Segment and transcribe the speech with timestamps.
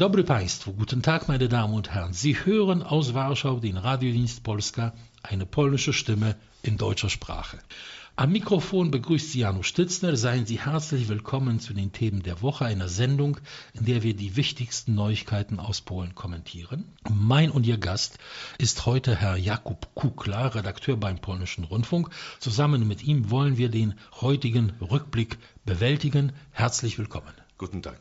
[0.00, 2.14] dobry Państwu, guten Tag meine Damen und Herren.
[2.14, 7.58] Sie hören aus Warschau den Radiodienst Polska, eine polnische Stimme in deutscher Sprache.
[8.16, 10.16] Am Mikrofon begrüßt Sie Janusz Stitzner.
[10.16, 13.36] Seien Sie herzlich willkommen zu den Themen der Woche, einer Sendung,
[13.74, 16.86] in der wir die wichtigsten Neuigkeiten aus Polen kommentieren.
[17.10, 18.18] Mein und Ihr Gast
[18.56, 22.08] ist heute Herr Jakub Kukla, Redakteur beim Polnischen Rundfunk.
[22.38, 23.92] Zusammen mit ihm wollen wir den
[24.22, 25.36] heutigen Rückblick
[25.66, 26.32] bewältigen.
[26.52, 27.34] Herzlich willkommen.
[27.58, 28.00] Guten Tag.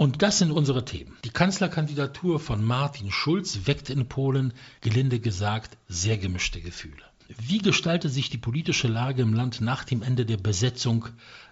[0.00, 1.14] Und das sind unsere Themen.
[1.24, 7.02] Die Kanzlerkandidatur von Martin Schulz weckt in Polen, gelinde gesagt, sehr gemischte Gefühle.
[7.36, 11.04] Wie gestaltet sich die politische Lage im Land nach dem Ende der Besetzung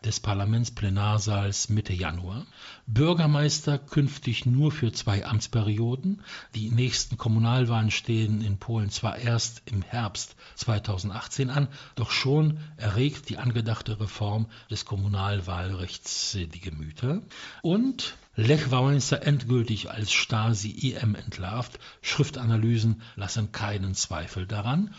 [0.03, 2.47] des Parlamentsplenarsaals Mitte Januar?
[2.87, 6.23] Bürgermeister künftig nur für zwei Amtsperioden.
[6.55, 13.29] Die nächsten Kommunalwahlen stehen in Polen zwar erst im Herbst 2018 an, doch schon erregt
[13.29, 17.21] die angedachte Reform des Kommunalwahlrechts die Gemüter.
[17.61, 21.81] Und Lech Wałęsa endgültig als Stasi-EM entlarvt.
[22.03, 24.95] Schriftanalysen lassen keinen Zweifel daran.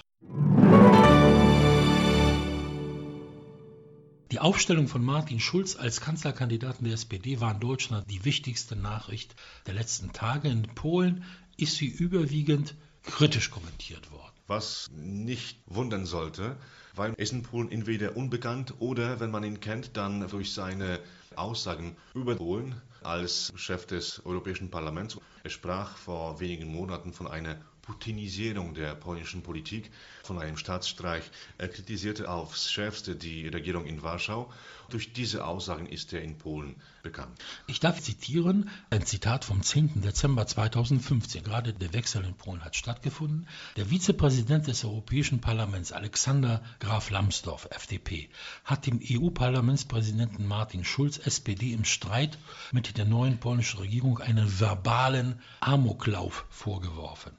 [4.32, 9.34] Die Aufstellung von Martin Schulz als Kanzlerkandidaten der SPD war in Deutschland die wichtigste Nachricht
[9.68, 10.50] der letzten Tage.
[10.50, 11.24] In Polen
[11.56, 14.36] ist sie überwiegend kritisch kommentiert worden.
[14.48, 16.58] Was nicht wundern sollte,
[16.94, 21.00] weil ist in Polen entweder unbekannt oder, wenn man ihn kennt, dann durch seine
[21.38, 25.18] Aussagen über Polen als Chef des Europäischen Parlaments.
[25.44, 27.58] Er sprach vor wenigen Monaten von einer
[27.90, 29.90] Putinisierung der polnischen Politik,
[30.30, 31.24] von einem Staatsstreich.
[31.58, 34.54] Er kritisierte aufs Schärfste die Regierung in Warschau.
[34.92, 37.36] Durch diese Aussagen ist er in Polen bekannt.
[37.66, 40.02] Ich darf zitieren, ein Zitat vom 10.
[40.02, 41.44] Dezember 2015.
[41.44, 43.48] Gerade der Wechsel in Polen hat stattgefunden.
[43.76, 48.30] Der Vizepräsident des Europäischen Parlaments, Alexander Graf Lambsdorff, FDP,
[48.66, 52.38] hat dem EU-Parlamentspräsidenten Martin Schulz, SPD, im Streit
[52.72, 57.32] mit der neuen polnischen Regierung einen verbalen Amoklauf vorgeworfen.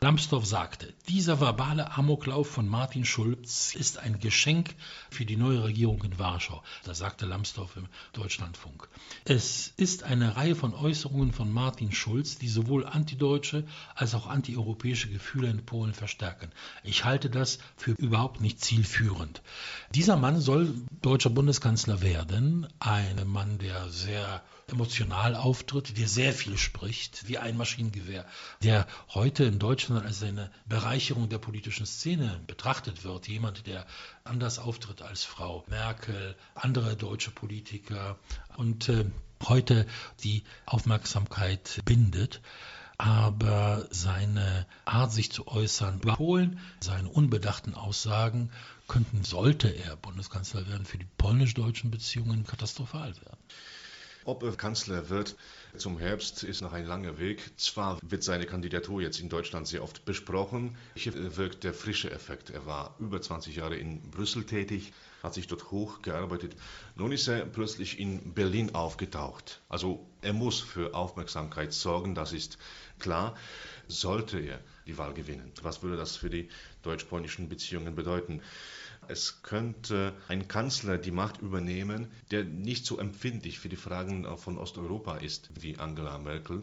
[0.00, 4.74] Lambsdorff sagte, dieser verbale Amoklauf von Martin Schulz ist ein Geschenk
[5.10, 6.62] für die neue Regierung in Warschau.
[6.84, 8.90] Das sagte Lambsdorff im Deutschlandfunk.
[9.24, 13.64] Es ist eine Reihe von Äußerungen von Martin Schulz, die sowohl antideutsche
[13.94, 16.50] als auch antieuropäische Gefühle in Polen verstärken.
[16.84, 19.40] Ich halte das für überhaupt nicht zielführend.
[19.94, 26.58] Dieser Mann soll deutscher Bundeskanzler werden, ein Mann, der sehr emotional auftritt, der sehr viel
[26.58, 28.26] spricht, wie ein Maschinengewehr,
[28.62, 33.28] der heute in Deutschland als eine Bereicherung der politischen Szene betrachtet wird.
[33.28, 33.86] Jemand, der
[34.24, 38.18] anders auftritt als Frau Merkel, andere deutsche Politiker
[38.56, 39.04] und äh,
[39.46, 39.86] heute
[40.24, 42.40] die Aufmerksamkeit bindet
[42.98, 48.50] aber seine Art, sich zu äußern, über Polen, seine unbedachten Aussagen
[48.88, 53.38] könnten, sollte er Bundeskanzler werden, für die polnisch-deutschen Beziehungen katastrophal werden.
[54.26, 55.36] Ob er Kanzler wird
[55.76, 57.48] zum Herbst, ist noch ein langer Weg.
[57.56, 60.76] Zwar wird seine Kandidatur jetzt in Deutschland sehr oft besprochen.
[60.96, 62.50] Hier wirkt der frische Effekt.
[62.50, 64.92] Er war über 20 Jahre in Brüssel tätig,
[65.22, 66.56] hat sich dort hochgearbeitet.
[66.96, 69.60] Nun ist er plötzlich in Berlin aufgetaucht.
[69.68, 72.58] Also er muss für Aufmerksamkeit sorgen, das ist
[72.98, 73.36] klar.
[73.86, 74.58] Sollte er
[74.88, 76.48] die Wahl gewinnen, was würde das für die
[76.82, 78.42] deutsch-polnischen Beziehungen bedeuten?
[79.08, 84.58] Es könnte ein Kanzler die Macht übernehmen, der nicht so empfindlich für die Fragen von
[84.58, 86.62] Osteuropa ist wie Angela Merkel.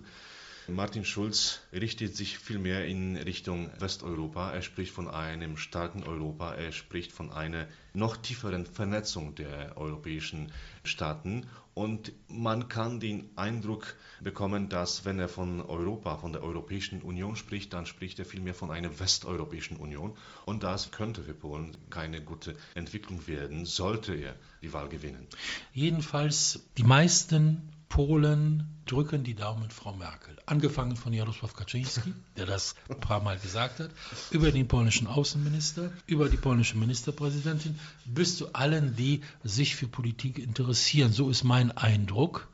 [0.69, 4.51] Martin Schulz richtet sich vielmehr in Richtung Westeuropa.
[4.51, 6.53] Er spricht von einem starken Europa.
[6.53, 10.53] Er spricht von einer noch tieferen Vernetzung der europäischen
[10.85, 11.47] Staaten.
[11.73, 17.35] Und man kann den Eindruck bekommen, dass wenn er von Europa, von der Europäischen Union
[17.35, 20.15] spricht, dann spricht er vielmehr von einer westeuropäischen Union.
[20.45, 25.27] Und das könnte für Polen keine gute Entwicklung werden, sollte er die Wahl gewinnen.
[25.73, 30.35] Jedenfalls die meisten Polen drücken die Daumen Frau Merkel.
[30.47, 33.91] Angefangen von Jarosław Kaczynski, der das ein paar Mal gesagt hat,
[34.31, 40.39] über den polnischen Außenminister, über die polnische Ministerpräsidentin, bis zu allen, die sich für Politik
[40.39, 41.13] interessieren.
[41.13, 42.47] So ist mein Eindruck.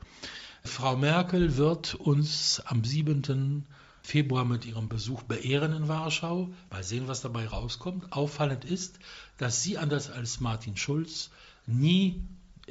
[0.62, 3.64] Frau Merkel wird uns am 7.
[4.02, 6.50] Februar mit ihrem Besuch beehren in Warschau.
[6.70, 8.12] Mal sehen, was dabei rauskommt.
[8.12, 8.98] Auffallend ist,
[9.38, 11.30] dass sie anders als Martin Schulz
[11.66, 12.22] nie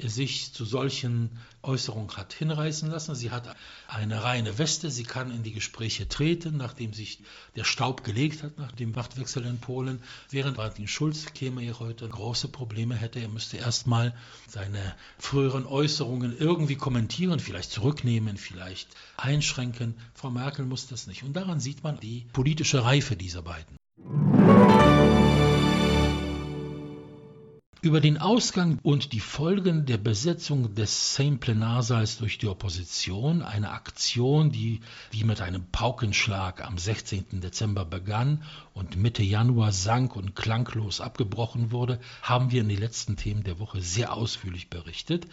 [0.07, 1.29] sich zu solchen
[1.61, 3.15] Äußerungen hat hinreißen lassen.
[3.15, 3.55] Sie hat
[3.87, 7.19] eine reine Weste, sie kann in die Gespräche treten, nachdem sich
[7.55, 10.01] der Staub gelegt hat nach dem Machtwechsel in Polen.
[10.29, 14.15] Während Martin Schulz käme ihr heute große Probleme hätte, er müsste erstmal
[14.47, 18.87] seine früheren Äußerungen irgendwie kommentieren, vielleicht zurücknehmen, vielleicht
[19.17, 19.95] einschränken.
[20.13, 21.23] Frau Merkel muss das nicht.
[21.23, 23.78] Und daran sieht man die politische Reife dieser beiden.
[27.81, 34.51] Über den Ausgang und die Folgen der Besetzung des Sejm-Plenarsaals durch die Opposition, eine Aktion,
[34.51, 34.81] die
[35.11, 37.39] wie mit einem Paukenschlag am 16.
[37.39, 38.43] Dezember begann
[38.73, 43.59] und Mitte Januar sank und klanglos abgebrochen wurde, haben wir in den letzten Themen der
[43.59, 45.25] Woche sehr ausführlich berichtet.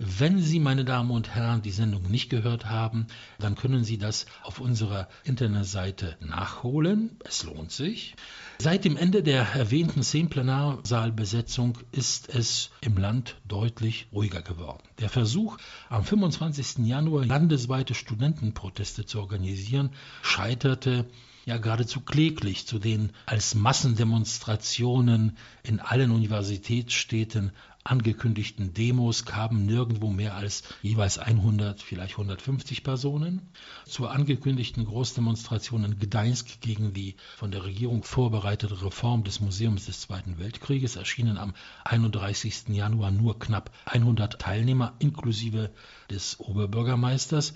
[0.00, 3.06] Wenn Sie, meine Damen und Herren, die Sendung nicht gehört haben,
[3.38, 7.16] dann können Sie das auf unserer Internetseite nachholen.
[7.22, 8.16] Es lohnt sich.
[8.62, 14.84] Seit dem Ende der erwähnten Sejm-Plenarsaalbesetzung ist es im Land deutlich ruhiger geworden.
[15.00, 16.86] Der Versuch, am 25.
[16.86, 19.90] Januar landesweite Studentenproteste zu organisieren,
[20.22, 21.06] scheiterte
[21.44, 27.52] ja geradezu kläglich zu den als Massendemonstrationen in allen Universitätsstädten
[27.84, 33.50] angekündigten Demos kamen nirgendwo mehr als jeweils 100, vielleicht 150 Personen.
[33.86, 40.00] Zur angekündigten Großdemonstration in Gdańsk gegen die von der Regierung vorbereitete Reform des Museums des
[40.00, 41.54] Zweiten Weltkrieges erschienen am
[41.84, 42.68] 31.
[42.68, 45.72] Januar nur knapp 100 Teilnehmer inklusive
[46.08, 47.54] des Oberbürgermeisters.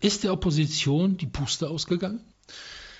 [0.00, 2.20] Ist der Opposition die Puste ausgegangen?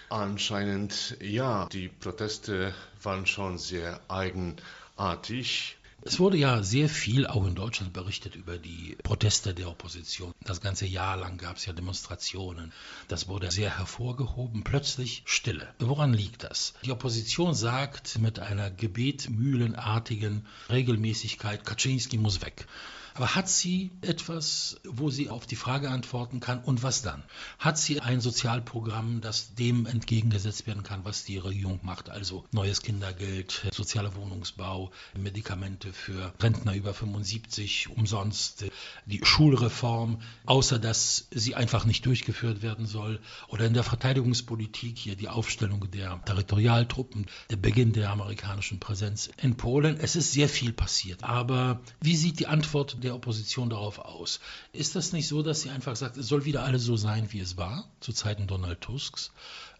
[0.08, 1.66] Anscheinend ja.
[1.66, 5.76] Die Proteste waren schon sehr eigenartig.
[6.02, 10.32] Es wurde ja sehr viel auch in Deutschland berichtet über die Proteste der Opposition.
[10.44, 12.72] Das ganze Jahr lang gab es ja Demonstrationen.
[13.08, 14.62] Das wurde sehr hervorgehoben.
[14.62, 15.66] Plötzlich Stille.
[15.80, 16.74] Woran liegt das?
[16.84, 22.68] Die Opposition sagt mit einer gebetmühlenartigen Regelmäßigkeit, Kaczynski muss weg.
[23.16, 27.22] Aber hat sie etwas, wo sie auf die Frage antworten kann und was dann?
[27.58, 32.10] Hat sie ein Sozialprogramm, das dem entgegengesetzt werden kann, was die Regierung macht?
[32.10, 38.66] Also neues Kindergeld, sozialer Wohnungsbau, Medikamente für Rentner über 75 umsonst,
[39.06, 43.18] die Schulreform, außer dass sie einfach nicht durchgeführt werden soll.
[43.48, 49.56] Oder in der Verteidigungspolitik hier die Aufstellung der Territorialtruppen, der Beginn der amerikanischen Präsenz in
[49.56, 49.96] Polen.
[49.98, 51.24] Es ist sehr viel passiert.
[51.24, 54.40] Aber wie sieht die Antwort der Opposition darauf aus.
[54.72, 57.40] Ist das nicht so, dass sie einfach sagt, es soll wieder alles so sein, wie
[57.40, 59.32] es war, zu Zeiten Donald Tusks?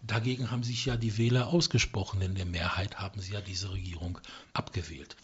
[0.03, 2.21] Dagegen haben sich ja die Wähler ausgesprochen.
[2.21, 4.19] In der Mehrheit haben sie ja diese Regierung
[4.53, 5.15] abgewählt.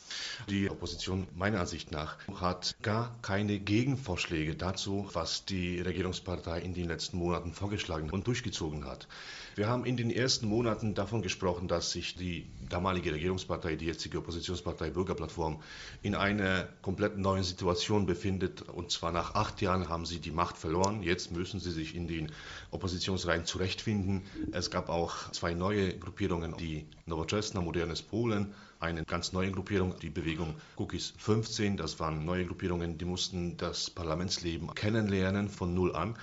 [0.49, 6.87] Die Opposition meiner Ansicht nach hat gar keine Gegenvorschläge dazu, was die Regierungspartei in den
[6.87, 9.07] letzten Monaten vorgeschlagen und durchgezogen hat.
[9.55, 14.17] Wir haben in den ersten Monaten davon gesprochen, dass sich die damalige Regierungspartei, die jetzige
[14.17, 15.61] Oppositionspartei Bürgerplattform,
[16.01, 18.63] in einer komplett neuen Situation befindet.
[18.63, 21.03] Und zwar nach acht Jahren haben sie die Macht verloren.
[21.03, 22.31] Jetzt müssen sie sich in den
[22.71, 24.23] Oppositionsreihen zurechtfinden.
[24.71, 30.55] Gab auch zwei neue Gruppierungen, die Nowoczesna, Modernes Polen, eine ganz neue Gruppierung, die Bewegung
[30.77, 31.77] Cookies 15.
[31.77, 36.17] Das waren neue Gruppierungen, die mussten das Parlamentsleben kennenlernen von null an.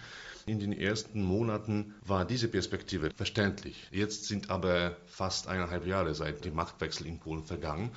[0.47, 3.89] In den ersten Monaten war diese Perspektive verständlich.
[3.91, 7.91] Jetzt sind aber fast eineinhalb Jahre seit dem Machtwechsel in Polen vergangen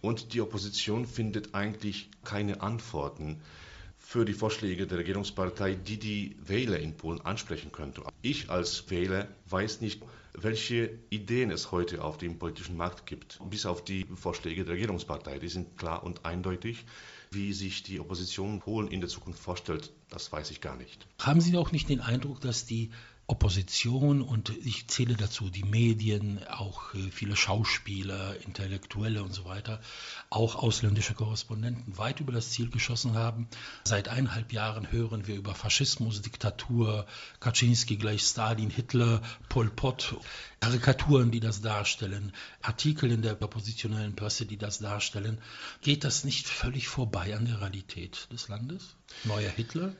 [0.00, 3.40] und die Opposition findet eigentlich keine Antworten
[4.10, 8.02] für die Vorschläge der Regierungspartei, die die Wähler in Polen ansprechen könnte.
[8.22, 10.02] Ich als Wähler weiß nicht,
[10.32, 15.38] welche Ideen es heute auf dem politischen Markt gibt, bis auf die Vorschläge der Regierungspartei.
[15.38, 16.84] Die sind klar und eindeutig.
[17.30, 21.06] Wie sich die Opposition Polen in der Zukunft vorstellt, das weiß ich gar nicht.
[21.20, 22.90] Haben Sie auch nicht den Eindruck, dass die
[23.30, 29.80] Opposition und ich zähle dazu die Medien, auch äh, viele Schauspieler, Intellektuelle und so weiter,
[30.30, 33.46] auch ausländische Korrespondenten weit über das Ziel geschossen haben.
[33.84, 37.06] Seit eineinhalb Jahren hören wir über Faschismus, Diktatur,
[37.38, 40.16] Kaczynski gleich Stalin, Hitler, Pol Pot,
[40.58, 42.32] Karikaturen, die das darstellen,
[42.62, 45.38] Artikel in der oppositionellen Presse, die das darstellen.
[45.82, 48.96] Geht das nicht völlig vorbei an der Realität des Landes?
[49.22, 49.94] Neuer Hitler?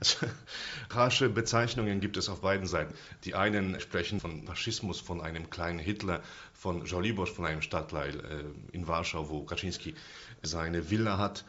[0.00, 0.26] Also,
[0.94, 2.94] harsche Bezeichnungen gibt es auf beiden Seiten.
[3.24, 8.76] Die einen sprechen von Faschismus, von einem kleinen Hitler, von Żoliborz, von einem Stadtteil äh,
[8.76, 9.94] in Warschau, wo Kaczynski
[10.42, 11.44] seine Villa hat.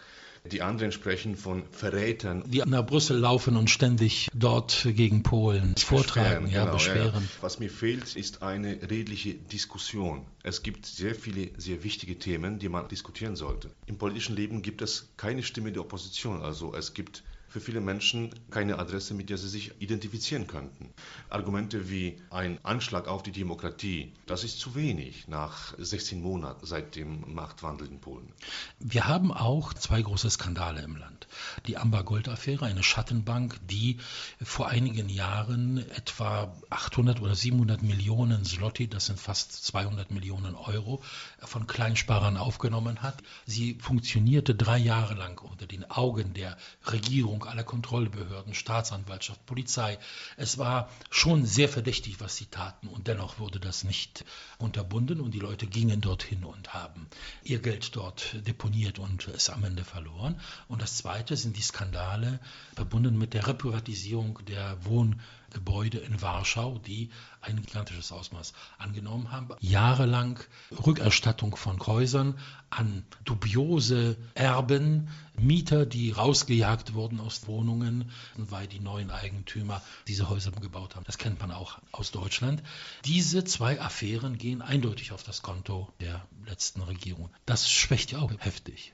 [0.52, 2.44] Die anderen sprechen von Verrätern.
[2.46, 7.24] Die nach Brüssel laufen und ständig dort gegen Polen vortragen, ja, genau, beschweren.
[7.24, 7.42] Ja.
[7.42, 10.24] Was mir fehlt, ist eine redliche Diskussion.
[10.44, 13.72] Es gibt sehr viele sehr wichtige Themen, die man diskutieren sollte.
[13.88, 16.44] Im politischen Leben gibt es keine Stimme der Opposition.
[16.44, 20.90] Also es gibt für viele Menschen keine Adresse, mit der sie sich identifizieren könnten.
[21.30, 26.96] Argumente wie ein Anschlag auf die Demokratie, das ist zu wenig nach 16 Monaten seit
[26.96, 28.34] dem Machtwandel in Polen.
[28.80, 31.28] Wir haben auch zwei große Skandale im Land.
[31.68, 34.00] Die Amber Gold Affäre, eine Schattenbank, die
[34.42, 41.02] vor einigen Jahren etwa 800 oder 700 Millionen Zloty, das sind fast 200 Millionen Euro,
[41.40, 43.24] von Kleinsparern aufgenommen hat.
[43.46, 49.98] Sie funktionierte drei Jahre lang unter den Augen der Regierung aller Kontrollbehörden, Staatsanwaltschaft, Polizei.
[50.38, 54.25] Es war schon sehr verdächtig, was sie taten und dennoch wurde das nicht
[54.58, 57.08] unterbunden und die Leute gingen dorthin und haben
[57.44, 60.40] ihr Geld dort deponiert und es am Ende verloren.
[60.68, 62.40] Und das Zweite sind die Skandale
[62.75, 65.22] verbunden mit der Reprivatisierung der Wohn
[65.52, 67.10] Gebäude in Warschau, die
[67.42, 69.50] ein gigantisches Ausmaß angenommen haben.
[69.60, 70.40] Jahrelang
[70.86, 72.38] Rückerstattung von Häusern
[72.70, 80.52] an dubiose Erben, Mieter, die rausgejagt wurden aus Wohnungen, weil die neuen Eigentümer diese Häuser
[80.52, 81.06] gebaut haben.
[81.06, 82.64] Das kennt man auch aus Deutschland.
[83.06, 87.30] Diese zwei Affären gehen eindeutig auf das Konto der letzten Regierung.
[87.46, 88.94] Das schwächt ja auch heftig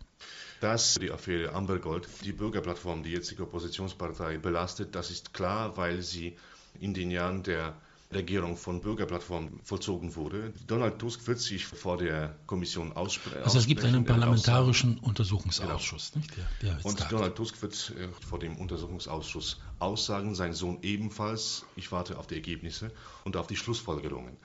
[0.61, 4.95] dass die Affäre Ambergold die Bürgerplattform, die jetzige Oppositionspartei, belastet.
[4.95, 6.37] Das ist klar, weil sie
[6.79, 7.75] in den Jahren der
[8.13, 10.53] Regierung von Bürgerplattform vollzogen wurde.
[10.67, 13.43] Donald Tusk wird sich vor der Kommission aussprechen.
[13.43, 16.11] Also es gibt einen parlamentarischen Untersuchungsausschuss.
[16.11, 16.25] Genau.
[16.25, 16.37] Nicht?
[16.37, 17.11] Der, der Und tagt.
[17.11, 21.65] Donald Tusk wird äh, vor dem Untersuchungsausschuss aussagen, sein Sohn ebenfalls.
[21.75, 22.91] Ich warte auf die Ergebnisse
[23.23, 24.37] und auf die Schlussfolgerungen.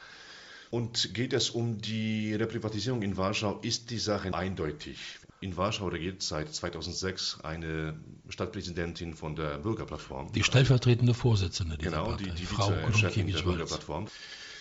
[0.71, 4.99] Und geht es um die Reprivatisierung in Warschau, ist die Sache eindeutig.
[5.41, 10.33] In Warschau regiert seit 2006 eine Stadtpräsidentin von der Bürgerplattform.
[10.33, 14.07] Die stellvertretende Vorsitzende dieser Genau, die, die Frau Chefin der Bürgerplattform.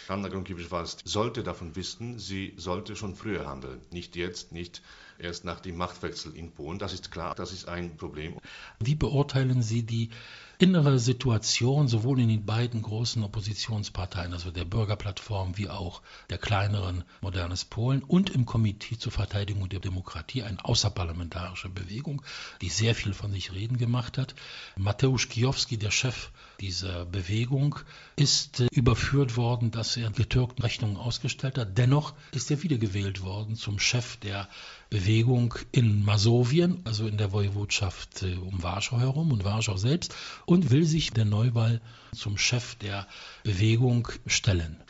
[0.10, 3.82] Hanna Grunkiewicz-Walz sollte davon wissen, sie sollte schon früher handeln.
[3.92, 4.82] Nicht jetzt, nicht
[5.20, 6.80] erst nach dem Machtwechsel in Polen.
[6.80, 8.38] Das ist klar, das ist ein Problem.
[8.80, 10.10] Wie beurteilen Sie die
[10.58, 17.04] innere Situation sowohl in den beiden großen Oppositionsparteien, also der Bürgerplattform wie auch der kleineren
[17.22, 22.22] Modernes Polen und im Komitee zur Verteidigung der Demokratie, eine außerparlamentarische Bewegung,
[22.62, 24.36] die sehr viel von sich reden gemacht hat.
[24.78, 27.78] Mateusz Kijowski, der Chef dieser Bewegung,
[28.16, 31.78] ist äh, überführt worden, dass er getürkten Rechnungen ausgestellt hat.
[31.78, 34.48] Dennoch ist er wiedergewählt worden zum Chef der
[34.96, 40.72] Bewegung in Masowien, also in der Woiwodschaft äh, um Warschau herum und Warschau selbst, und
[40.72, 41.82] will sich der Neuwahl
[42.16, 43.06] zum Chef der
[43.44, 44.82] Bewegung stellen.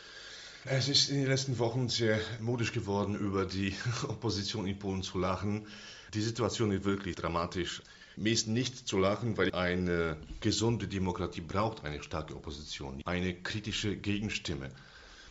[0.64, 3.74] Es ist in den letzten Wochen sehr modisch geworden, über die
[4.08, 5.66] Opposition in Polen zu lachen.
[6.14, 7.82] Die Situation ist wirklich dramatisch.
[8.16, 13.96] Mir ist nicht zu lachen, weil eine gesunde Demokratie braucht eine starke Opposition, eine kritische
[13.96, 14.70] Gegenstimme.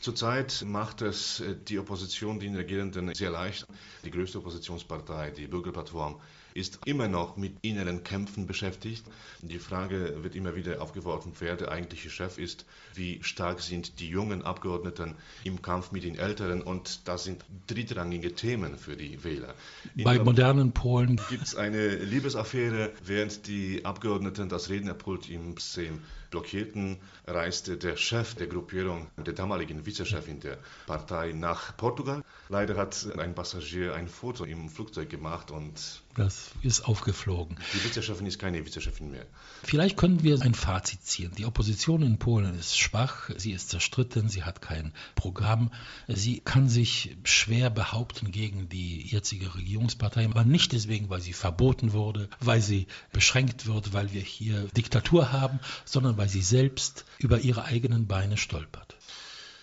[0.05, 3.65] Zurzeit macht es äh, die Opposition, den Regierenden, sehr leicht.
[4.03, 6.21] Die größte Oppositionspartei, die Bürgerplattform,
[6.53, 9.03] ist immer noch mit inneren Kämpfen beschäftigt.
[9.41, 14.07] Die Frage wird immer wieder aufgeworfen, wer der eigentliche Chef ist, wie stark sind die
[14.07, 19.55] jungen Abgeordneten im Kampf mit den Älteren und das sind drittrangige Themen für die Wähler.
[19.95, 25.99] In Bei modernen Polen gibt es eine Liebesaffäre, während die Abgeordneten das Rednerpult im Sejm
[26.29, 32.23] blockierten, reiste der Chef der Gruppierung, der damaligen Vizechefin der Partei, nach Portugal.
[32.49, 37.57] Leider hat ein Passagier ein Foto im Flugzeug gemacht und das ist aufgeflogen.
[37.73, 39.25] Die Vizechefin ist keine Vizechefin mehr.
[39.63, 41.31] Vielleicht können wir ein Fazit ziehen.
[41.37, 45.71] Die Opposition in Polen ist schwach, sie ist zerstritten, sie hat kein Programm,
[46.07, 51.91] sie kann sich schwer behaupten gegen die jetzige Regierungspartei, aber nicht deswegen, weil sie verboten
[51.91, 57.39] wurde, weil sie beschränkt wird, weil wir hier Diktatur haben, sondern weil sie selbst über
[57.39, 58.95] ihre eigenen Beine stolpert.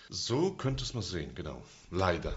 [0.09, 1.63] So könnte es man sehen, genau.
[1.89, 2.33] Leider.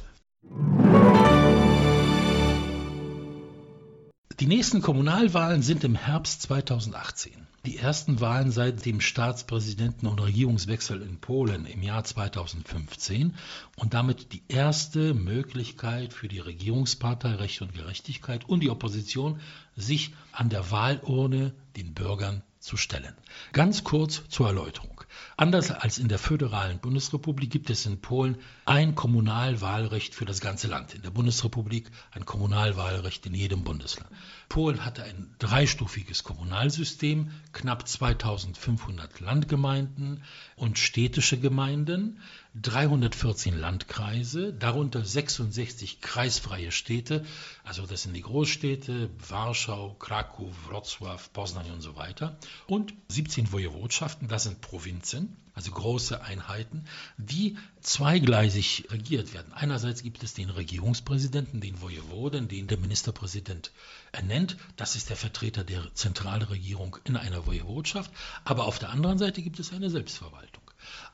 [4.38, 7.46] Die nächsten Kommunalwahlen sind im Herbst 2018.
[7.64, 13.34] Die ersten Wahlen seit dem Staatspräsidenten- und Regierungswechsel in Polen im Jahr 2015
[13.76, 19.40] und damit die erste Möglichkeit für die Regierungspartei Recht und Gerechtigkeit und die Opposition,
[19.74, 23.14] sich an der Wahlurne den Bürgern zu stellen.
[23.52, 25.00] Ganz kurz zur Erläuterung.
[25.36, 30.66] Anders als in der föderalen Bundesrepublik gibt es in Polen ein Kommunalwahlrecht für das ganze
[30.66, 30.94] Land.
[30.94, 34.10] In der Bundesrepublik ein Kommunalwahlrecht in jedem Bundesland.
[34.48, 40.22] Polen hatte ein dreistufiges Kommunalsystem, knapp 2500 Landgemeinden
[40.56, 42.20] und städtische Gemeinden,
[42.62, 47.24] 314 Landkreise, darunter 66 kreisfreie Städte,
[47.64, 54.28] also das sind die Großstädte, Warschau, Krakow, Wrocław, Poznań und so weiter, und 17 Wojewodschaften,
[54.28, 56.84] das sind Provinzen, also große Einheiten,
[57.18, 59.52] die zweigleisig regiert werden.
[59.52, 63.70] Einerseits gibt es den Regierungspräsidenten, den Wojewoden, den der Ministerpräsident
[64.12, 64.58] ernennt.
[64.76, 68.10] Das ist der Vertreter der Zentralregierung in einer Wojewodschaft.
[68.44, 70.65] Aber auf der anderen Seite gibt es eine Selbstverwaltung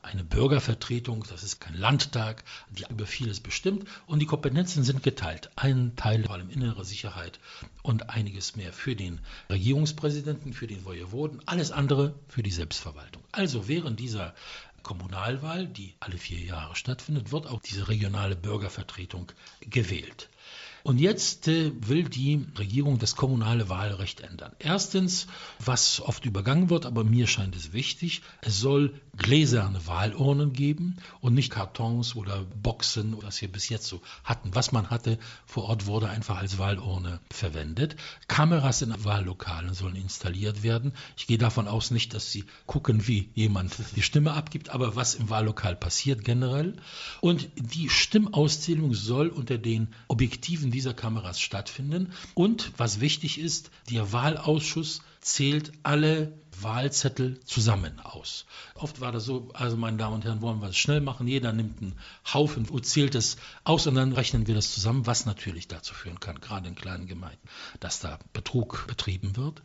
[0.02, 5.50] eine Bürgervertretung, das ist kein Landtag, die über vieles bestimmt und die Kompetenzen sind geteilt.
[5.56, 7.38] Ein Teil vor allem innere Sicherheit
[7.82, 13.22] und einiges mehr für den Regierungspräsidenten, für den Wojewoden, alles andere für die Selbstverwaltung.
[13.32, 14.34] Also während dieser
[14.82, 20.28] Kommunalwahl, die alle vier Jahre stattfindet, wird auch diese regionale Bürgervertretung gewählt.
[20.82, 24.52] Und jetzt äh, will die Regierung das kommunale Wahlrecht ändern.
[24.58, 25.28] Erstens,
[25.60, 31.34] was oft übergangen wird, aber mir scheint es wichtig, es soll gläserne Wahlurnen geben und
[31.34, 34.54] nicht Kartons oder Boxen, was wir bis jetzt so hatten.
[34.54, 37.96] Was man hatte vor Ort wurde einfach als Wahlurne verwendet.
[38.26, 40.92] Kameras in Wahllokalen sollen installiert werden.
[41.16, 45.14] Ich gehe davon aus nicht, dass sie gucken, wie jemand die Stimme abgibt, aber was
[45.14, 46.76] im Wahllokal passiert generell.
[47.20, 52.12] Und die Stimmauszählung soll unter den Objektiven dieser Kameras stattfinden.
[52.34, 58.46] Und was wichtig ist, der Wahlausschuss zählt alle Wahlzettel zusammen aus.
[58.74, 61.52] Oft war das so, also meine Damen und Herren, wollen wir es schnell machen, jeder
[61.52, 61.98] nimmt einen
[62.32, 66.20] Haufen und zählt es aus und dann rechnen wir das zusammen, was natürlich dazu führen
[66.20, 67.48] kann, gerade in kleinen Gemeinden,
[67.80, 69.62] dass da Betrug betrieben wird.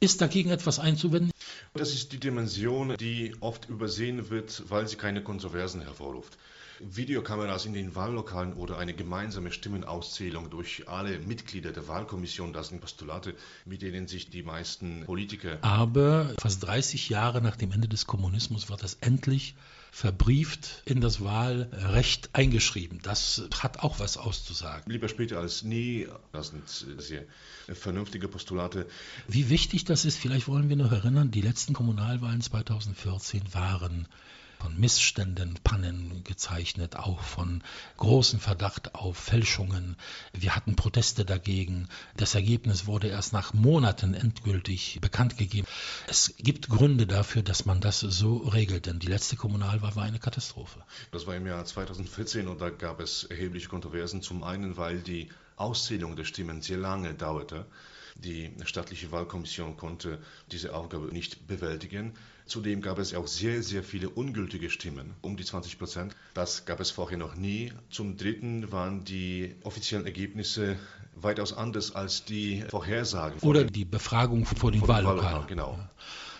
[0.00, 1.30] Ist dagegen etwas einzuwenden?
[1.74, 6.38] Das ist die Dimension, die oft übersehen wird, weil sie keine Kontroversen hervorruft.
[6.80, 12.80] Videokameras in den Wahllokalen oder eine gemeinsame Stimmenauszählung durch alle Mitglieder der Wahlkommission, das sind
[12.80, 15.58] Postulate, mit denen sich die meisten Politiker.
[15.62, 19.54] Aber fast 30 Jahre nach dem Ende des Kommunismus wird das endlich
[19.90, 23.00] verbrieft in das Wahlrecht eingeschrieben.
[23.02, 24.90] Das hat auch was auszusagen.
[24.90, 27.24] Lieber später als nie, das sind sehr
[27.72, 28.86] vernünftige Postulate.
[29.26, 34.06] Wie wichtig das ist, vielleicht wollen wir noch erinnern, die letzten Kommunalwahlen 2014 waren
[34.66, 37.62] von Missständen, Pannen gezeichnet, auch von
[37.98, 39.94] großem Verdacht auf Fälschungen.
[40.32, 41.88] Wir hatten Proteste dagegen.
[42.16, 45.68] Das Ergebnis wurde erst nach Monaten endgültig bekannt gegeben.
[46.08, 50.18] Es gibt Gründe dafür, dass man das so regelt, denn die letzte Kommunalwahl war eine
[50.18, 50.82] Katastrophe.
[51.12, 54.20] Das war im Jahr 2014 und da gab es erhebliche Kontroversen.
[54.20, 57.66] Zum einen, weil die Auszählung der Stimmen sehr lange dauerte.
[58.16, 60.18] Die staatliche Wahlkommission konnte
[60.50, 62.14] diese Aufgabe nicht bewältigen.
[62.46, 66.14] Zudem gab es auch sehr, sehr viele ungültige Stimmen, um die 20 Prozent.
[66.32, 67.72] Das gab es vorher noch nie.
[67.90, 70.76] Zum Dritten waren die offiziellen Ergebnisse
[71.16, 73.40] weitaus anders als die Vorhersagen.
[73.40, 75.48] Oder die Befragung vor den Wahllokalen.
[75.48, 75.78] Genau.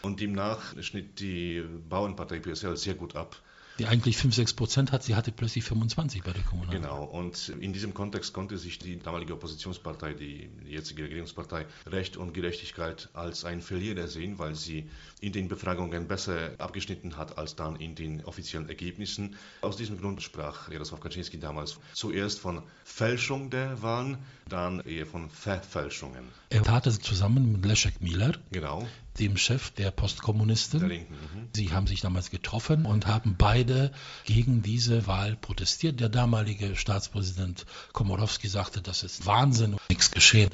[0.03, 3.43] Und demnach schnitt die Bauernpartei PSL sehr gut ab
[3.78, 6.75] die eigentlich 5, 6 Prozent hat, sie hatte plötzlich 25 bei der Kommunal.
[6.75, 12.32] Genau, und in diesem Kontext konnte sich die damalige Oppositionspartei, die jetzige Regierungspartei, Recht und
[12.32, 14.89] Gerechtigkeit als ein Verlierer sehen, weil sie
[15.21, 19.36] in den Befragungen besser abgeschnitten hat als dann in den offiziellen Ergebnissen.
[19.60, 25.28] Aus diesem Grund sprach Jaroslaw Kaczynski damals zuerst von Fälschung der Wahlen, dann eher von
[25.28, 26.25] Verfälschungen.
[26.50, 28.32] Er tat es zusammen mit Leszek Miller.
[28.50, 28.86] Genau
[29.17, 30.81] dem Chef der Postkommunisten.
[30.81, 31.49] Der Linken, mhm.
[31.55, 33.93] Sie haben sich damals getroffen und haben beide
[34.25, 36.00] gegen diese Wahl protestiert.
[36.00, 40.50] Der damalige Staatspräsident Komorowski sagte, das ist Wahnsinn und nichts geschehen.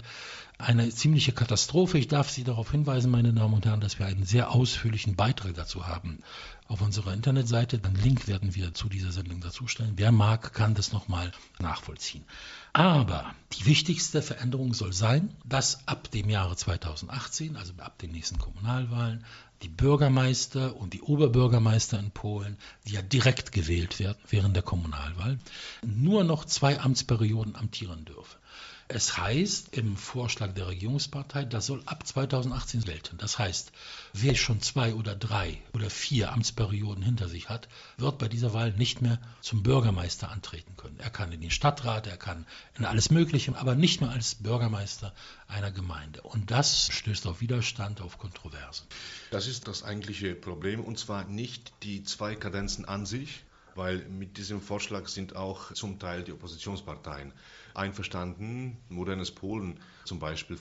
[0.65, 1.99] Eine ziemliche Katastrophe.
[1.99, 5.55] Ich darf Sie darauf hinweisen, meine Damen und Herren, dass wir einen sehr ausführlichen Beitrag
[5.55, 6.23] dazu haben
[6.69, 7.81] auf unserer Internetseite.
[7.81, 9.95] Den Link werden wir zu dieser Sendung dazustellen.
[9.97, 12.25] Wer mag, kann das nochmal nachvollziehen.
[12.75, 18.39] Aber die wichtigste Veränderung soll sein, dass ab dem Jahre 2018, also ab den nächsten
[18.39, 19.25] Kommunalwahlen,
[19.63, 25.41] die Bürgermeister und die Oberbürgermeister in Polen, die ja direkt gewählt werden während der Kommunalwahl,
[25.85, 28.39] nur noch zwei Amtsperioden amtieren dürfen.
[28.95, 33.17] Es heißt im Vorschlag der Regierungspartei, das soll ab 2018 gelten.
[33.17, 33.73] Das heißt,
[34.13, 38.73] wer schon zwei oder drei oder vier Amtsperioden hinter sich hat, wird bei dieser Wahl
[38.73, 40.99] nicht mehr zum Bürgermeister antreten können.
[40.99, 42.45] Er kann in den Stadtrat, er kann
[42.77, 45.15] in alles Mögliche, aber nicht mehr als Bürgermeister
[45.49, 46.21] einer Gemeinde.
[46.21, 48.87] Und das stößt auf Widerstand, auf Kontroversen.
[49.31, 53.43] Das ist das eigentliche Problem, und zwar nicht die zwei Kadenzen an sich,
[53.75, 57.33] weil mit diesem Vorschlag sind auch zum Teil die Oppositionsparteien
[57.75, 60.59] einverstanden, modernes Polen zum Beispiel.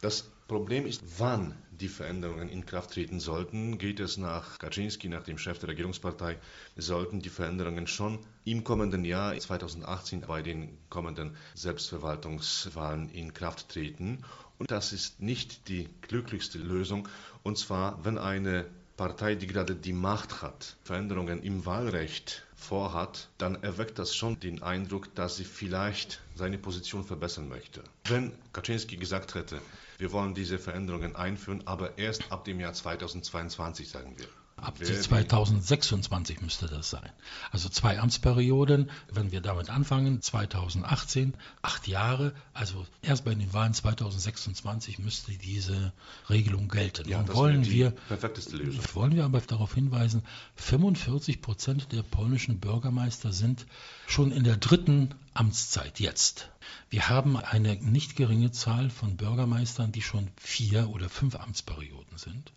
[0.00, 3.78] Das Problem ist, wann die Veränderungen in Kraft treten sollten.
[3.78, 6.38] Geht es nach Kaczynski, nach dem Chef der Regierungspartei,
[6.76, 14.22] sollten die Veränderungen schon im kommenden Jahr 2018 bei den kommenden Selbstverwaltungswahlen in Kraft treten.
[14.58, 17.08] Und das ist nicht die glücklichste Lösung.
[17.42, 23.60] Und zwar, wenn eine Partei, die gerade die Macht hat, Veränderungen im Wahlrecht vorhat, dann
[23.62, 27.82] erweckt das schon den Eindruck, dass sie vielleicht seine Position verbessern möchte.
[28.04, 29.60] Wenn Kaczynski gesagt hätte,
[29.98, 34.28] wir wollen diese Veränderungen einführen, aber erst ab dem Jahr 2022, sagen wir,
[34.64, 37.10] Ab 2026 müsste das sein.
[37.50, 43.74] Also zwei Amtsperioden, wenn wir damit anfangen, 2018, acht Jahre, also erst bei den Wahlen
[43.74, 45.92] 2026 müsste diese
[46.30, 47.08] Regelung gelten.
[47.08, 48.82] Ja, das wollen wir, perfekteste Lösung.
[48.94, 50.22] Wollen wir aber darauf hinweisen,
[50.56, 53.66] 45 Prozent der polnischen Bürgermeister sind
[54.06, 56.50] schon in der dritten Amtszeit jetzt.
[56.90, 62.52] Wir haben eine nicht geringe Zahl von Bürgermeistern, die schon vier oder fünf Amtsperioden sind.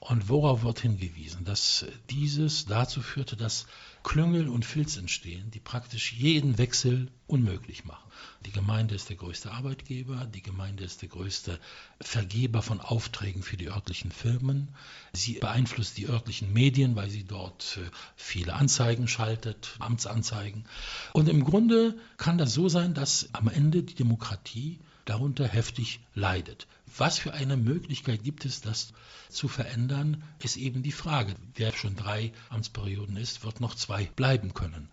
[0.00, 1.44] Und worauf wird hingewiesen?
[1.44, 3.66] Dass dieses dazu führte, dass
[4.02, 8.08] Klüngel und Filz entstehen, die praktisch jeden Wechsel unmöglich machen.
[8.46, 11.58] Die Gemeinde ist der größte Arbeitgeber, die Gemeinde ist der größte
[12.00, 14.68] Vergeber von Aufträgen für die örtlichen Firmen.
[15.12, 20.64] Sie beeinflusst die örtlichen Medien, weil sie dort äh, viele Anzeigen schaltet, Amtsanzeigen.
[21.12, 26.66] Und im Grunde kann das so sein, dass am Ende die Demokratie darunter heftig leidet.
[26.96, 28.92] Was für eine Möglichkeit gibt es, das
[29.30, 31.34] zu verändern, ist eben die Frage.
[31.54, 34.88] Wer schon drei Amtsperioden ist, wird noch zwei bleiben können.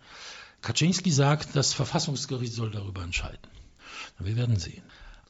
[0.62, 3.38] Kaczynski sagt, das Verfassungsgericht soll darüber entscheiden.
[4.18, 4.82] Wir werden sehen.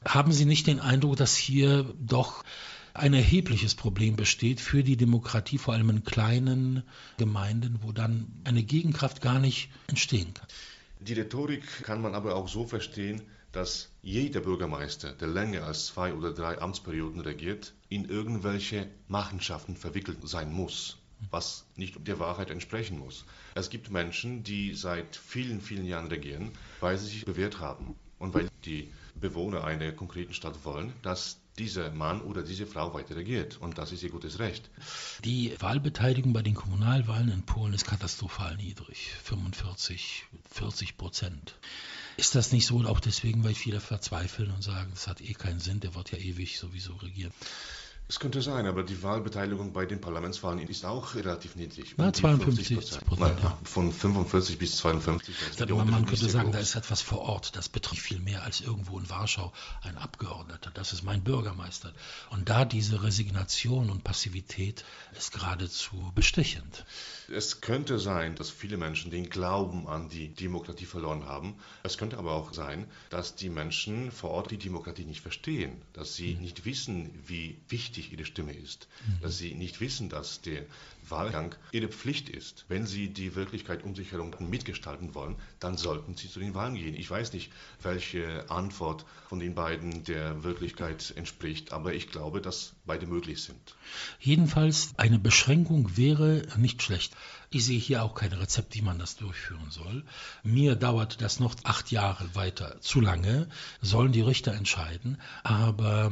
[0.05, 2.43] Haben Sie nicht den Eindruck, dass hier doch
[2.93, 6.83] ein erhebliches Problem besteht für die Demokratie, vor allem in kleinen
[7.17, 10.47] Gemeinden, wo dann eine Gegenkraft gar nicht entstehen kann?
[10.99, 16.13] Die Rhetorik kann man aber auch so verstehen, dass jeder Bürgermeister, der länger als zwei
[16.13, 20.97] oder drei Amtsperioden regiert, in irgendwelche Machenschaften verwickelt sein muss,
[21.29, 23.25] was nicht der Wahrheit entsprechen muss.
[23.55, 28.33] Es gibt Menschen, die seit vielen, vielen Jahren regieren, weil sie sich bewährt haben und
[28.33, 33.57] weil die Bewohner einer konkreten Stadt wollen, dass dieser Mann oder diese Frau weiter regiert.
[33.57, 34.69] Und das ist ihr gutes Recht.
[35.23, 39.11] Die Wahlbeteiligung bei den Kommunalwahlen in Polen ist katastrophal niedrig.
[39.23, 41.55] 45, 40 Prozent.
[42.17, 45.59] Ist das nicht so auch deswegen, weil viele verzweifeln und sagen, es hat eh keinen
[45.59, 47.33] Sinn, der wird ja ewig sowieso regieren?
[48.09, 51.95] Es könnte sein, aber die Wahlbeteiligung bei den Parlamentswahlen ist auch relativ niedrig.
[51.97, 53.41] Na, 52 Prozent.
[53.41, 53.57] Ja.
[53.65, 55.35] Von 45 bis 52.
[55.69, 56.53] Man, man könnte sagen, groß.
[56.53, 57.57] da ist etwas vor Ort.
[57.57, 60.71] Das betrifft viel mehr als irgendwo in Warschau ein Abgeordneter.
[60.73, 61.91] Das ist mein Bürgermeister.
[62.29, 64.85] Und da diese Resignation und Passivität
[65.17, 66.85] ist geradezu bestechend.
[67.29, 71.55] Es könnte sein, dass viele Menschen den Glauben an die Demokratie verloren haben.
[71.83, 76.15] Es könnte aber auch sein, dass die Menschen vor Ort die Demokratie nicht verstehen, dass
[76.15, 76.41] sie mhm.
[76.41, 79.21] nicht wissen, wie wichtig ihre Stimme ist, mhm.
[79.21, 80.65] dass sie nicht wissen, dass der
[81.09, 82.65] Wahlgang ihre Pflicht ist.
[82.67, 86.75] Wenn sie die Wirklichkeit um sich herum mitgestalten wollen, dann sollten sie zu den Wahlen
[86.75, 86.95] gehen.
[86.95, 92.73] Ich weiß nicht, welche Antwort von den beiden der Wirklichkeit entspricht, aber ich glaube, dass
[92.85, 93.75] beide möglich sind.
[94.19, 97.15] Jedenfalls eine Beschränkung wäre nicht schlecht.
[97.49, 100.03] Ich sehe hier auch kein Rezept, wie man das durchführen soll.
[100.43, 103.47] Mir dauert das noch acht Jahre weiter zu lange,
[103.81, 105.17] sollen die Richter entscheiden.
[105.43, 106.11] Aber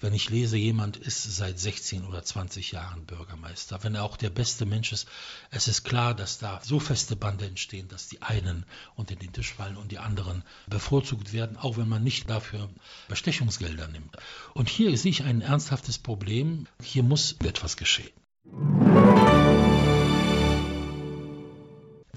[0.00, 4.28] wenn ich lese, jemand ist seit 16 oder 20 Jahren Bürgermeister, wenn er auch der
[4.28, 5.08] beste Mensch ist,
[5.50, 9.54] es ist klar, dass da so feste Bande entstehen, dass die einen unter den Tisch
[9.54, 12.68] fallen und die anderen bevorzugt werden, auch wenn man nicht dafür
[13.08, 14.16] Bestechungsgelder nimmt.
[14.52, 16.66] Und hier sehe ich ein ernsthaftes Problem.
[16.82, 18.10] Hier muss etwas geschehen.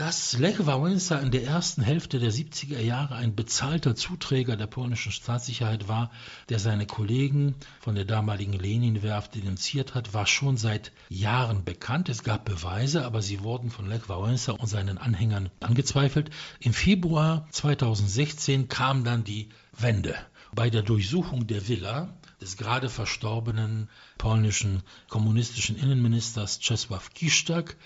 [0.02, 5.12] Dass Lech Wałęsa in der ersten Hälfte der 70er Jahre ein bezahlter Zuträger der polnischen
[5.12, 6.10] Staatssicherheit war,
[6.50, 12.10] der seine Kollegen von der damaligen Leninwerft denunziert hat, war schon seit Jahren bekannt.
[12.10, 16.32] Es gab Beweise, aber sie wurden von Lech Wałęsa und seinen Anhängern angezweifelt.
[16.60, 20.16] Im Februar 2016 kam dann die Wende.
[20.52, 23.88] Bei der Durchsuchung der Villa des gerade verstorbenen
[24.18, 27.78] polnischen kommunistischen Innenministers Czesław Kiszczak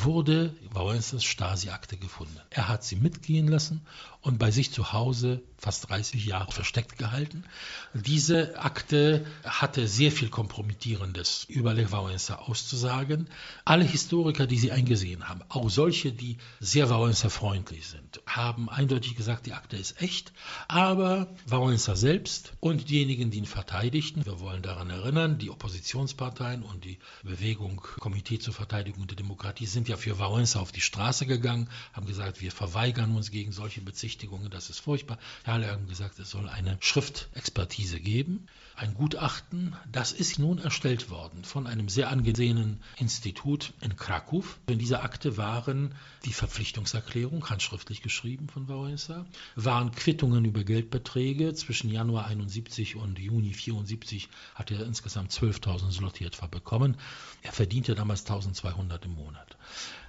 [0.00, 2.40] wurde Wałęsas Stasi-Akte gefunden.
[2.50, 3.82] Er hat sie mitgehen lassen
[4.22, 7.44] und bei sich zu Hause fast 30 Jahre versteckt gehalten.
[7.92, 13.28] Diese Akte hatte sehr viel Kompromittierendes über Lech Wałęsa auszusagen.
[13.64, 19.46] Alle Historiker, die sie eingesehen haben, auch solche, die sehr Wałęsa-freundlich sind, haben eindeutig gesagt,
[19.46, 20.32] die Akte ist echt.
[20.68, 26.84] Aber Wałęsa selbst und diejenigen, die ihn verteidigten, wir wollen daran erinnern, die Oppositionsparteien und
[26.84, 31.68] die Bewegung Komitee zur Verteidigung der Demokratie sind ja für Wałęsa auf die Straße gegangen,
[31.92, 35.18] haben gesagt, wir verweigern uns gegen solche Bezichtigungen, das ist furchtbar.
[35.44, 39.76] Alle haben gesagt, es soll eine Schriftexpertise geben, ein Gutachten.
[39.90, 44.58] Das ist nun erstellt worden von einem sehr angesehenen Institut in Krakow.
[44.66, 51.54] In dieser Akte waren die Verpflichtungserklärung, handschriftlich geschrieben von Wałęsa, waren Quittungen über Geldbeträge.
[51.54, 56.96] Zwischen Januar 71 und Juni 74 hat er insgesamt 12.000 Zloty etwa bekommen.
[57.42, 59.56] Er verdiente damals 1200 im Monat.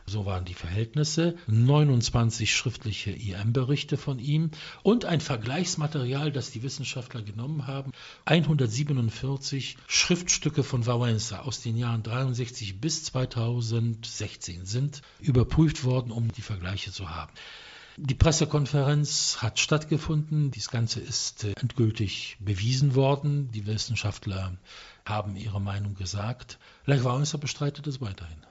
[0.05, 1.35] So waren die Verhältnisse.
[1.47, 4.51] 29 schriftliche IM-Berichte von ihm
[4.83, 7.91] und ein Vergleichsmaterial, das die Wissenschaftler genommen haben.
[8.25, 16.41] 147 Schriftstücke von Wałęsa aus den Jahren 63 bis 2016 sind überprüft worden, um die
[16.41, 17.31] Vergleiche zu haben.
[17.95, 20.49] Die Pressekonferenz hat stattgefunden.
[20.51, 23.51] Das Ganze ist äh, endgültig bewiesen worden.
[23.51, 24.57] Die Wissenschaftler
[25.05, 26.57] haben ihre Meinung gesagt.
[26.85, 28.43] Lech Wałęsa bestreitet es weiterhin.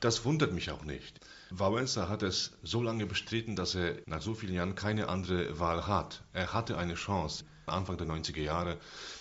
[0.00, 1.20] Das wundert mich auch nicht.
[1.50, 5.86] Wałęsa hat es so lange bestritten, dass er nach so vielen Jahren keine andere Wahl
[5.86, 6.22] hat.
[6.32, 7.44] Er hatte eine Chance.
[7.66, 8.78] Anfang der 90er Jahre.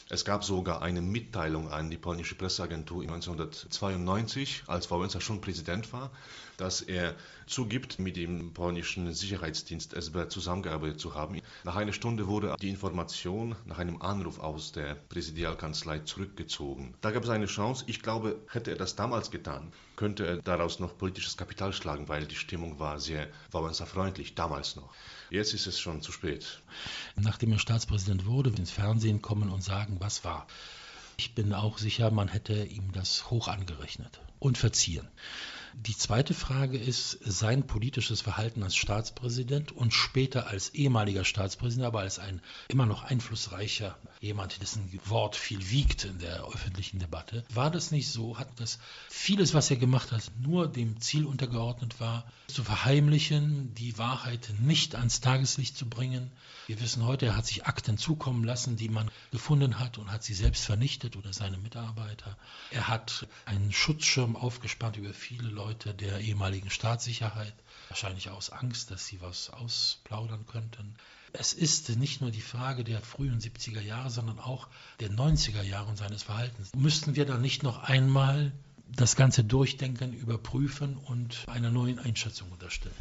[0.07, 6.11] Es gab sogar eine Mitteilung an die polnische Presseagentur 1992, als Wałęsa schon Präsident war,
[6.57, 7.15] dass er
[7.47, 11.41] zugibt, mit dem polnischen Sicherheitsdienst SB zusammengearbeitet zu haben.
[11.63, 16.93] Nach einer Stunde wurde die Information nach einem Anruf aus der Präsidialkanzlei zurückgezogen.
[17.01, 17.85] Da gab es eine Chance.
[17.87, 22.27] Ich glaube, hätte er das damals getan, könnte er daraus noch politisches Kapital schlagen, weil
[22.27, 24.93] die Stimmung war sehr Wałęsa-freundlich, damals noch.
[25.29, 26.61] Jetzt ist es schon zu spät.
[27.15, 30.45] Nachdem er Staatspräsident wurde, ins Fernsehen kommen und sagen, was war.
[31.17, 35.07] Ich bin auch sicher, man hätte ihm das hoch angerechnet und verziehen.
[35.77, 41.99] Die zweite Frage ist sein politisches Verhalten als Staatspräsident und später als ehemaliger Staatspräsident, aber
[41.99, 47.43] als ein immer noch einflussreicher jemand, dessen Wort viel wiegt in der öffentlichen Debatte.
[47.53, 48.39] War das nicht so?
[48.39, 53.97] Hat das vieles, was er gemacht hat, nur dem Ziel untergeordnet war, zu verheimlichen, die
[53.97, 56.31] Wahrheit nicht ans Tageslicht zu bringen?
[56.67, 60.23] Wir wissen heute, er hat sich Akten zukommen lassen, die man gefunden hat und hat
[60.23, 62.37] sie selbst vernichtet oder seine Mitarbeiter.
[62.71, 67.53] Er hat einen Schutzschirm aufgespannt über viele Leute Leute der ehemaligen Staatssicherheit,
[67.89, 70.93] wahrscheinlich aus Angst, dass sie was ausplaudern könnten.
[71.33, 74.67] Es ist nicht nur die Frage der frühen 70er Jahre, sondern auch
[74.99, 76.71] der 90er Jahre und seines Verhaltens.
[76.75, 78.51] Müssten wir dann nicht noch einmal
[78.95, 82.95] das Ganze durchdenken, überprüfen und einer neuen Einschätzung unterstellen.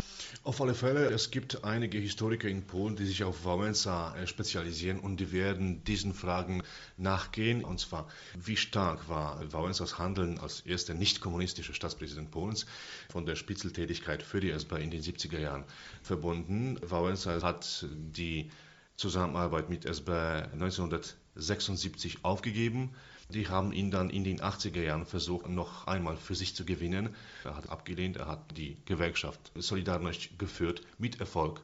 [0.47, 5.01] Auf alle Fälle, es gibt einige Historiker in Polen, die sich auf Wałęsa äh, spezialisieren
[5.01, 6.63] und die werden diesen Fragen
[6.99, 7.65] nachgehen.
[7.65, 12.67] Und zwar, wie stark war Wałęsas Handeln als erster nicht-kommunistischer Staatspräsident Polens
[13.09, 15.65] von der Spitzeltätigkeit für die SB in den 70er Jahren
[16.03, 16.79] verbunden.
[16.81, 18.51] Wałęsa hat die
[18.97, 22.95] Zusammenarbeit mit SB 1976 aufgegeben
[23.31, 27.15] die haben ihn dann in den 80er Jahren versucht, noch einmal für sich zu gewinnen.
[27.43, 31.63] Er hat abgelehnt, er hat die Gewerkschaft Solidarność geführt, mit Erfolg.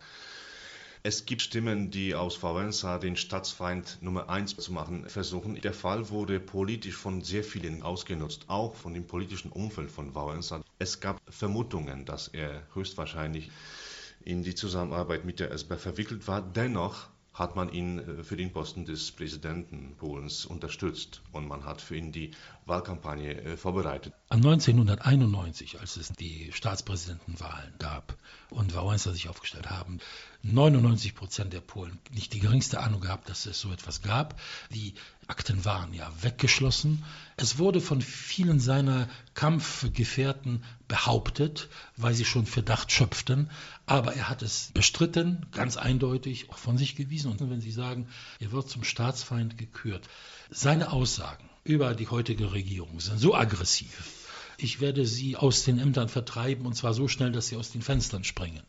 [1.02, 5.60] Es gibt Stimmen, die aus Wałęsa den Staatsfeind Nummer eins zu machen versuchen.
[5.60, 10.62] Der Fall wurde politisch von sehr vielen ausgenutzt, auch von dem politischen Umfeld von Wałęsa.
[10.78, 13.50] Es gab Vermutungen, dass er höchstwahrscheinlich
[14.22, 16.42] in die Zusammenarbeit mit der SB verwickelt war.
[16.42, 17.08] Dennoch
[17.40, 21.96] hat man ihn äh, für den Posten des Präsidenten Polens unterstützt und man hat für
[21.96, 22.33] ihn die
[22.66, 24.12] Wahlkampagne äh, vorbereitet.
[24.29, 28.14] 1991, als es die Staatspräsidentenwahlen gab
[28.50, 29.98] und Wałęsa sich aufgestellt haben,
[30.42, 34.38] 99 Prozent der Polen nicht die geringste Ahnung gehabt, dass es so etwas gab.
[34.70, 34.94] Die
[35.30, 37.04] Akten waren ja weggeschlossen.
[37.36, 43.48] Es wurde von vielen seiner Kampfgefährten behauptet, weil sie schon Verdacht schöpften.
[43.86, 47.30] Aber er hat es bestritten, ganz eindeutig, auch von sich gewiesen.
[47.30, 48.08] Und wenn Sie sagen,
[48.40, 50.08] er wird zum Staatsfeind gekürt,
[50.50, 54.19] seine Aussagen über die heutige Regierung sind so aggressiv,
[54.62, 57.83] ich werde sie aus den Ämtern vertreiben und zwar so schnell, dass sie aus den
[57.83, 58.62] Fenstern springen.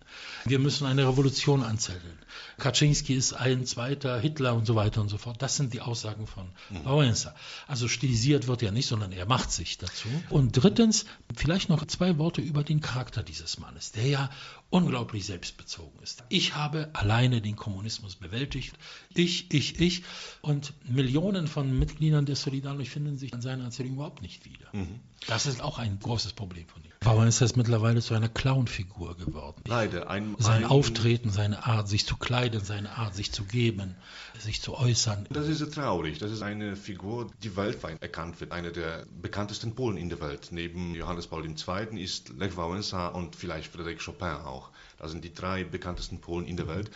[0.46, 2.18] Wir müssen eine Revolution anzetteln.
[2.58, 5.42] Kaczynski ist ein zweiter Hitler und so weiter und so fort.
[5.42, 6.86] Das sind die Aussagen von mhm.
[6.86, 7.34] Wałęsa.
[7.68, 10.08] Also stilisiert wird er nicht, sondern er macht sich dazu.
[10.30, 14.30] Und drittens, vielleicht noch zwei Worte über den Charakter dieses Mannes, der ja
[14.72, 16.24] unglaublich selbstbezogen ist.
[16.30, 18.74] Ich habe alleine den Kommunismus bewältigt.
[19.14, 20.04] Ich, ich, ich.
[20.42, 24.70] Und Millionen von Mitgliedern der Solidarność finden sich an seiner Erzählung überhaupt nicht wieder.
[24.72, 25.02] Mhm.
[25.28, 26.91] Das ist auch ein großes Problem von ihm.
[27.04, 29.64] Warum ist das mittlerweile zu einer Clownfigur geworden?
[29.66, 30.08] Leider.
[30.12, 33.96] Ein, sein ein, Auftreten, seine Art, sich zu kleiden, seine Art, sich zu geben,
[34.38, 35.26] sich zu äußern.
[35.32, 36.20] Das ist traurig.
[36.20, 38.52] Das ist eine Figur, die weltweit erkannt wird.
[38.52, 40.50] Einer der bekanntesten Polen in der Welt.
[40.52, 42.00] Neben Johannes Paul II.
[42.00, 44.70] ist Lech Wałęsa und vielleicht Frédéric Chopin auch.
[45.00, 46.92] Das sind die drei bekanntesten Polen in der Welt.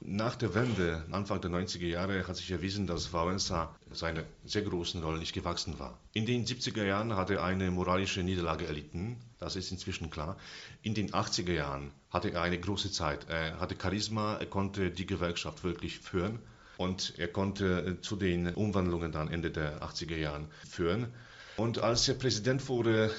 [0.00, 5.02] Nach der Wende, Anfang der 90er Jahre, hat sich erwiesen, dass Wałęsa seiner sehr großen
[5.02, 5.98] Rolle nicht gewachsen war.
[6.12, 10.36] In den 70er Jahren hat er eine moralische Niederlage erlitten, das ist inzwischen klar.
[10.82, 13.28] In den 80er Jahren hatte er eine große Zeit.
[13.28, 16.38] Er hatte Charisma, er konnte die Gewerkschaft wirklich führen
[16.76, 21.08] und er konnte zu den Umwandlungen dann Ende der 80er Jahren führen.
[21.56, 23.12] Und als er Präsident wurde,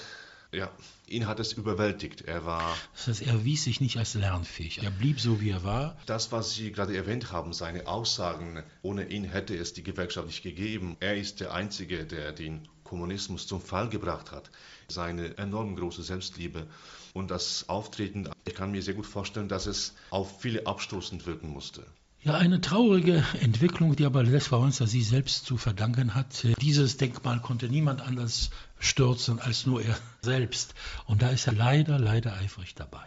[0.51, 0.71] ja,
[1.07, 2.21] ihn hat es überwältigt.
[2.21, 2.75] Er war.
[2.95, 4.81] Das heißt, er wies sich nicht als lernfähig.
[4.81, 5.97] Er blieb so, wie er war.
[6.05, 10.41] Das, was Sie gerade erwähnt haben, seine Aussagen, ohne ihn hätte es die Gewerkschaft nicht
[10.41, 10.97] gegeben.
[10.99, 14.49] Er ist der Einzige, der den Kommunismus zum Fall gebracht hat.
[14.87, 16.65] Seine enorm große Selbstliebe
[17.13, 21.49] und das Auftreten, ich kann mir sehr gut vorstellen, dass es auf viele abstoßend wirken
[21.49, 21.85] musste.
[22.21, 26.45] Ja, eine traurige Entwicklung, die aber Lech Wałęsa sie selbst zu verdanken hat.
[26.59, 28.49] Dieses Denkmal konnte niemand anders
[28.79, 30.73] stürzen als nur er selbst.
[31.05, 33.05] Und da ist er leider, leider eifrig dabei.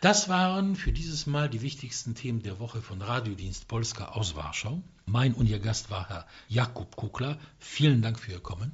[0.00, 4.82] Das waren für dieses Mal die wichtigsten Themen der Woche von Radiodienst Polska aus Warschau.
[5.04, 7.38] Mein und Ihr Gast war Herr Jakub Kukler.
[7.58, 8.72] Vielen Dank für Ihr Kommen.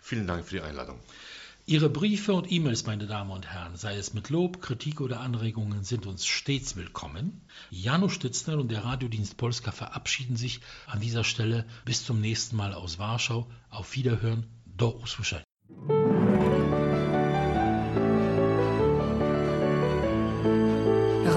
[0.00, 1.00] Vielen Dank für die Einladung.
[1.66, 5.82] Ihre Briefe und E-Mails, meine Damen und Herren, sei es mit Lob, Kritik oder Anregungen,
[5.82, 7.42] sind uns stets willkommen.
[7.70, 12.72] Janusz Stitzner und der Radiodienst Polska verabschieden sich an dieser Stelle bis zum nächsten Mal
[12.72, 13.50] aus Warschau.
[13.68, 15.47] Auf Wiederhören, do usłyszenia.